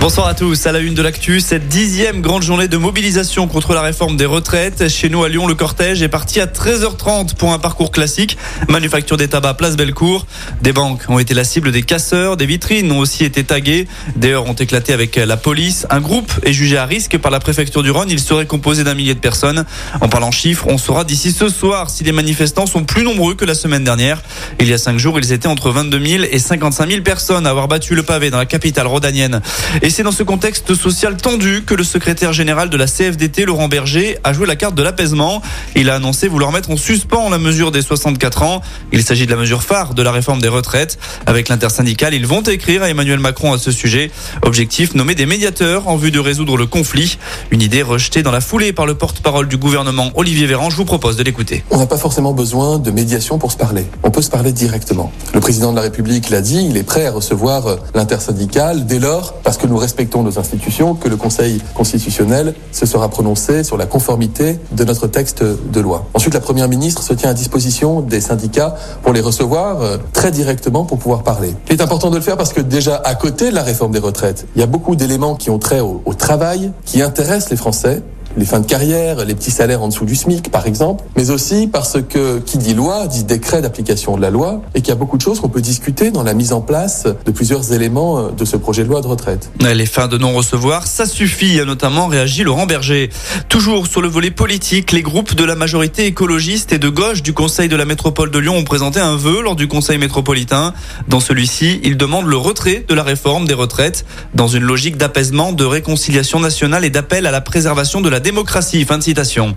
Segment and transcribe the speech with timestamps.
[0.00, 0.66] Bonsoir à tous.
[0.66, 4.24] À la une de l'actu, cette dixième grande journée de mobilisation contre la réforme des
[4.24, 4.88] retraites.
[4.88, 8.38] Chez nous à Lyon, le cortège est parti à 13h30 pour un parcours classique.
[8.70, 10.24] Manufacture des tabacs, place Bellecour.
[10.62, 12.38] Des banques ont été la cible des casseurs.
[12.38, 13.86] Des vitrines ont aussi été taguées.
[14.16, 15.86] Des heures ont éclaté avec la police.
[15.90, 18.08] Un groupe est jugé à risque par la préfecture du Rhône.
[18.08, 19.66] Il serait composé d'un millier de personnes.
[20.00, 23.44] En parlant chiffres, on saura d'ici ce soir si les manifestants sont plus nombreux que
[23.44, 24.22] la semaine dernière.
[24.60, 27.50] Il y a cinq jours, ils étaient entre 22 000 et 55 000 personnes à
[27.50, 29.42] avoir battu le pavé dans la capitale rhodanienne.
[29.90, 34.18] C'est dans ce contexte social tendu que le secrétaire général de la CFDT, Laurent Berger,
[34.24, 35.42] a joué la carte de l'apaisement.
[35.74, 38.60] Il a annoncé vouloir mettre en suspens la mesure des 64 ans.
[38.92, 40.98] Il s'agit de la mesure phare de la réforme des retraites.
[41.26, 44.10] Avec l'intersyndicale, ils vont écrire à Emmanuel Macron à ce sujet.
[44.42, 47.18] Objectif, nommer des médiateurs en vue de résoudre le conflit.
[47.50, 50.70] Une idée rejetée dans la foulée par le porte-parole du gouvernement, Olivier Véran.
[50.70, 51.64] Je vous propose de l'écouter.
[51.70, 53.86] On n'a pas forcément besoin de médiation pour se parler.
[54.02, 55.12] On peut se parler directement.
[55.34, 59.34] Le président de la République l'a dit, il est prêt à recevoir l'intersyndicale dès lors,
[59.42, 63.86] parce que nous respectons nos institutions, que le Conseil constitutionnel se sera prononcé sur la
[63.86, 66.06] conformité de notre texte de loi.
[66.14, 70.30] Ensuite, la Première ministre se tient à disposition des syndicats pour les recevoir euh, très
[70.30, 71.54] directement pour pouvoir parler.
[71.68, 73.98] Il est important de le faire parce que déjà, à côté de la réforme des
[73.98, 77.56] retraites, il y a beaucoup d'éléments qui ont trait au, au travail, qui intéressent les
[77.56, 78.02] Français
[78.36, 81.66] les fins de carrière, les petits salaires en dessous du SMIC, par exemple, mais aussi
[81.66, 84.96] parce que qui dit loi dit décret d'application de la loi et qu'il y a
[84.96, 88.30] beaucoup de choses qu'on peut discuter dans la mise en place de plusieurs éléments euh,
[88.30, 89.50] de ce projet de loi de retraite.
[89.60, 93.10] Les fins de non-recevoir, ça suffit, a notamment réagi Laurent Berger.
[93.48, 97.32] Toujours sur le volet politique, les groupes de la majorité écologiste et de gauche du
[97.32, 100.72] Conseil de la métropole de Lyon ont présenté un vœu lors du Conseil métropolitain.
[101.08, 105.52] Dans celui-ci, ils demandent le retrait de la réforme des retraites dans une logique d'apaisement,
[105.52, 108.84] de réconciliation nationale et d'appel à la préservation de la démocratie.
[108.84, 109.56] Fin de citation.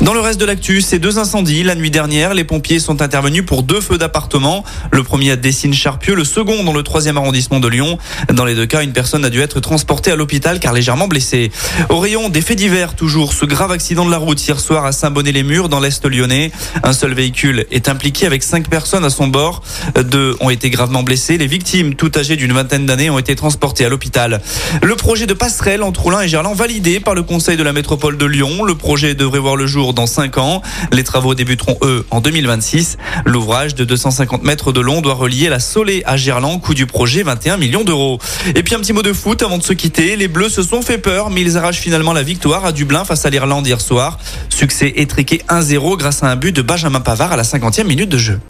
[0.00, 1.62] Dans le reste de l'actu, ces deux incendies.
[1.62, 4.64] La nuit dernière, les pompiers sont intervenus pour deux feux d'appartement.
[4.90, 7.96] Le premier à Dessines-Charpieu, le second dans le troisième arrondissement de Lyon.
[8.30, 11.50] Dans les deux cas, une personne a dû être transportée à l'hôpital car légèrement blessée.
[11.88, 14.92] Au rayon des faits divers, toujours ce grave accident de la route hier soir à
[14.92, 16.50] Saint-Bonnet-les-Murs dans l'Est lyonnais.
[16.82, 19.62] Un seul véhicule est impliqué avec cinq personnes à son bord.
[19.96, 21.38] Deux ont été gravement blessées.
[21.38, 24.42] Les victimes, toutes âgées d'une vingtaine d'années, ont été transportées à l'hôpital.
[24.82, 28.18] Le projet de passerelle entre Oulin et Gerland validé par le Conseil de la métropole
[28.18, 28.64] de Lyon.
[28.64, 30.62] Le projet devrait voir le jour dans 5 ans.
[30.92, 32.96] Les travaux débuteront, eux, en 2026.
[33.26, 37.22] L'ouvrage de 250 mètres de long doit relier la Solée à Gerland, coût du projet
[37.22, 38.18] 21 millions d'euros.
[38.54, 40.16] Et puis un petit mot de foot avant de se quitter.
[40.16, 43.26] Les Bleus se sont fait peur, mais ils arrachent finalement la victoire à Dublin face
[43.26, 44.18] à l'Irlande hier soir.
[44.48, 48.18] Succès étriqué 1-0 grâce à un but de Benjamin Pavard à la 50e minute de
[48.18, 48.40] jeu.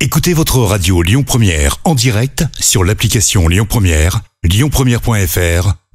[0.00, 5.87] Écoutez votre radio Lyon Première en direct sur l'application Lyon Première, lyonpremière.fr